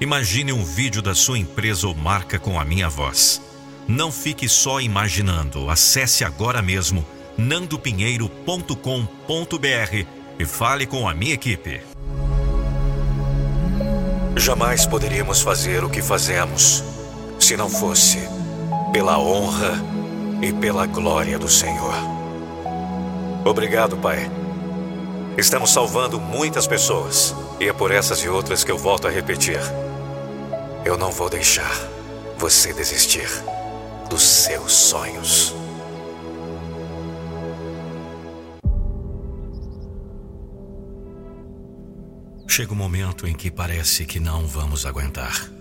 [0.00, 3.42] Imagine um vídeo da sua empresa ou marca com a minha voz.
[3.88, 5.68] Não fique só imaginando.
[5.68, 7.04] Acesse agora mesmo
[7.36, 10.06] nandopinheiro.com.br
[10.38, 11.80] e fale com a minha equipe.
[14.36, 16.84] Jamais poderíamos fazer o que fazemos
[17.40, 18.18] se não fosse
[18.92, 19.72] pela honra
[20.40, 21.94] e pela glória do Senhor.
[23.44, 24.30] Obrigado, Pai.
[25.36, 29.58] Estamos salvando muitas pessoas e é por essas e outras que eu volto a repetir.
[30.88, 31.70] Eu não vou deixar
[32.38, 33.28] você desistir
[34.08, 35.54] dos seus sonhos.
[42.48, 45.52] Chega um momento em que parece que não vamos aguentar.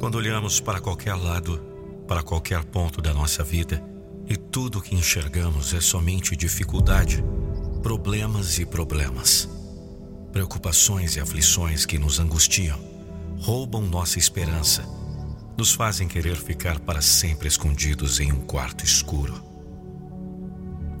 [0.00, 1.64] Quando olhamos para qualquer lado,
[2.08, 3.80] para qualquer ponto da nossa vida,
[4.26, 7.24] e tudo que enxergamos é somente dificuldade,
[7.80, 9.48] problemas e problemas,
[10.32, 12.87] preocupações e aflições que nos angustiam,
[13.40, 14.84] roubam nossa esperança,
[15.56, 19.42] nos fazem querer ficar para sempre escondidos em um quarto escuro.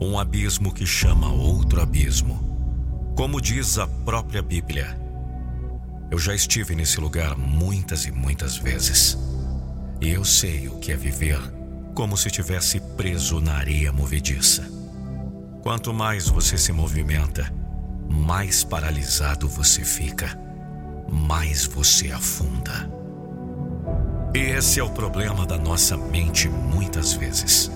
[0.00, 2.46] Um abismo que chama outro abismo.
[3.16, 4.98] Como diz a própria Bíblia,
[6.10, 9.18] eu já estive nesse lugar muitas e muitas vezes.
[10.00, 11.40] E eu sei o que é viver
[11.94, 14.64] como se tivesse preso na areia movediça.
[15.62, 17.52] Quanto mais você se movimenta,
[18.08, 20.38] mais paralisado você fica,
[21.28, 22.90] mais você afunda.
[24.34, 27.70] E esse é o problema da nossa mente muitas vezes.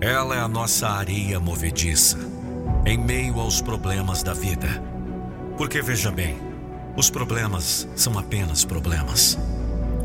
[0.00, 2.16] Ela é a nossa areia movediça,
[2.84, 4.68] em meio aos problemas da vida.
[5.58, 6.36] Porque veja bem,
[6.96, 9.36] os problemas são apenas problemas.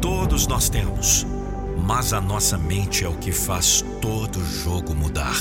[0.01, 1.27] Todos nós temos,
[1.85, 5.37] mas a nossa mente é o que faz todo jogo mudar.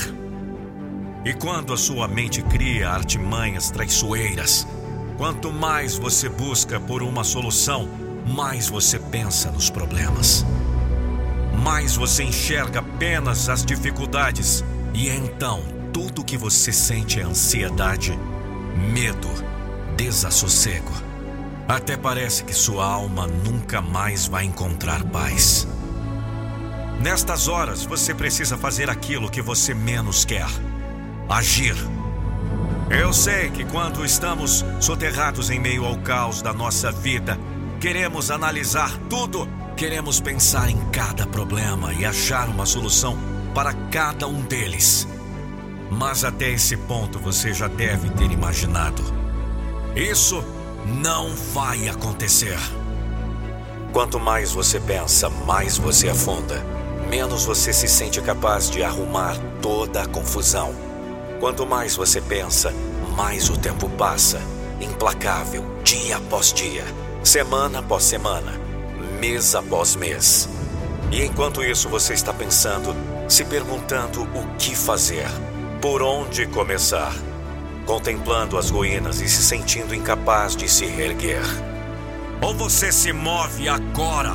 [1.25, 4.67] E quando a sua mente cria artimanhas traiçoeiras,
[5.21, 7.87] quanto mais você busca por uma solução,
[8.25, 10.43] mais você pensa nos problemas.
[11.63, 14.63] Mais você enxerga apenas as dificuldades,
[14.95, 15.61] e então
[15.93, 18.17] tudo que você sente é ansiedade,
[18.91, 19.29] medo,
[19.95, 20.91] desassossego
[21.67, 25.67] até parece que sua alma nunca mais vai encontrar paz.
[26.99, 30.47] Nestas horas, você precisa fazer aquilo que você menos quer:
[31.29, 31.75] agir.
[32.91, 37.39] Eu sei que quando estamos soterrados em meio ao caos da nossa vida,
[37.79, 39.47] queremos analisar tudo,
[39.77, 43.17] queremos pensar em cada problema e achar uma solução
[43.55, 45.07] para cada um deles.
[45.89, 49.01] Mas até esse ponto você já deve ter imaginado.
[49.95, 50.43] Isso
[50.85, 52.59] não vai acontecer.
[53.93, 56.61] Quanto mais você pensa, mais você afunda.
[57.09, 60.90] Menos você se sente capaz de arrumar toda a confusão.
[61.41, 62.73] Quanto mais você pensa,
[63.17, 64.41] mais o tempo passa,
[64.79, 66.85] implacável, dia após dia,
[67.21, 68.53] semana após semana,
[69.19, 70.47] mês após mês.
[71.11, 72.95] E enquanto isso você está pensando,
[73.27, 75.27] se perguntando o que fazer,
[75.81, 77.13] por onde começar
[77.85, 81.43] contemplando as ruínas e se sentindo incapaz de se reerguer.
[82.41, 84.33] Ou você se move agora,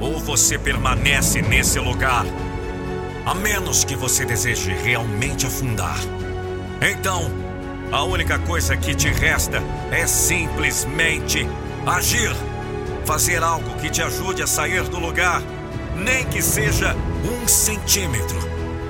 [0.00, 2.26] ou você permanece nesse lugar.
[3.24, 5.98] A menos que você deseje realmente afundar.
[6.80, 7.30] Então,
[7.90, 11.46] a única coisa que te resta é simplesmente
[11.86, 12.34] agir.
[13.04, 15.42] Fazer algo que te ajude a sair do lugar,
[15.96, 16.94] nem que seja
[17.24, 18.38] um centímetro,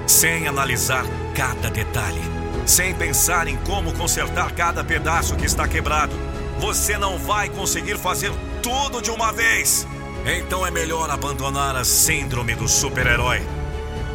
[0.06, 1.04] sem analisar
[1.34, 2.38] cada detalhe
[2.68, 6.14] sem pensar em como consertar cada pedaço que está quebrado.
[6.58, 8.30] Você não vai conseguir fazer
[8.62, 9.86] tudo de uma vez.
[10.26, 13.40] Então é melhor abandonar a síndrome do super-herói.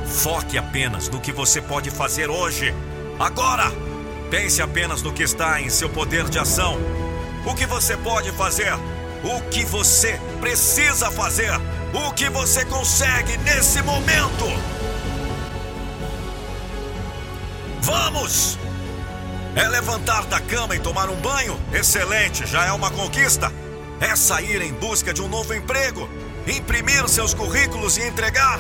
[0.06, 2.74] Foque apenas no que você pode fazer hoje,
[3.24, 3.72] agora.
[4.30, 6.78] Pense apenas no que está em seu poder de ação.
[7.46, 8.74] O que você pode fazer?
[9.24, 11.52] O que você precisa fazer?
[11.94, 14.46] O que você consegue nesse momento?
[17.82, 18.58] Vamos!
[19.56, 21.60] É levantar da cama e tomar um banho?
[21.72, 23.52] Excelente, já é uma conquista.
[24.02, 26.10] É sair em busca de um novo emprego,
[26.48, 28.60] imprimir seus currículos e entregar.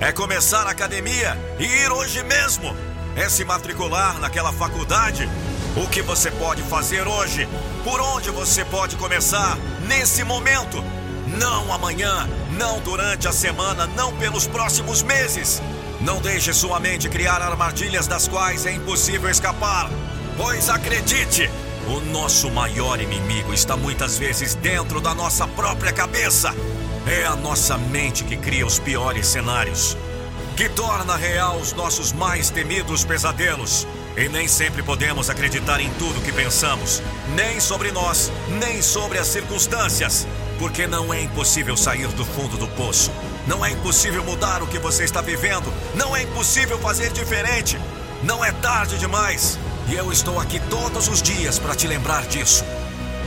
[0.00, 2.87] É começar a academia e ir hoje mesmo.
[3.18, 5.28] É se matricular naquela faculdade.
[5.76, 7.48] O que você pode fazer hoje?
[7.82, 9.58] Por onde você pode começar?
[9.88, 10.84] Nesse momento.
[11.26, 15.60] Não amanhã, não durante a semana, não pelos próximos meses.
[16.00, 19.90] Não deixe sua mente criar armadilhas das quais é impossível escapar.
[20.36, 21.50] Pois acredite,
[21.88, 26.54] o nosso maior inimigo está muitas vezes dentro da nossa própria cabeça.
[27.04, 29.96] É a nossa mente que cria os piores cenários,
[30.58, 33.86] que torna real os nossos mais temidos pesadelos.
[34.16, 37.00] E nem sempre podemos acreditar em tudo que pensamos,
[37.36, 40.26] nem sobre nós, nem sobre as circunstâncias,
[40.58, 43.12] porque não é impossível sair do fundo do poço.
[43.46, 45.72] Não é impossível mudar o que você está vivendo.
[45.94, 47.78] Não é impossível fazer diferente.
[48.24, 49.56] Não é tarde demais.
[49.86, 52.64] E eu estou aqui todos os dias para te lembrar disso.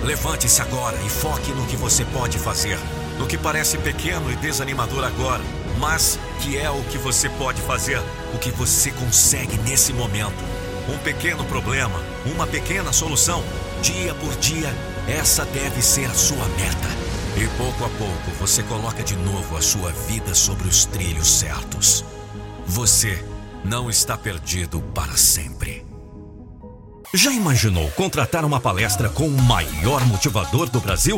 [0.03, 2.77] Levante-se agora e foque no que você pode fazer.
[3.17, 5.41] No que parece pequeno e desanimador agora,
[5.81, 7.99] mas que é o que você pode fazer,
[8.33, 10.43] o que você consegue nesse momento.
[10.87, 13.43] Um pequeno problema, uma pequena solução,
[13.81, 14.73] dia por dia,
[15.07, 16.87] essa deve ser a sua meta.
[17.35, 22.05] E pouco a pouco você coloca de novo a sua vida sobre os trilhos certos.
[22.67, 23.23] Você
[23.65, 25.85] não está perdido para sempre.
[27.13, 31.17] Já imaginou contratar uma palestra com o maior motivador do Brasil?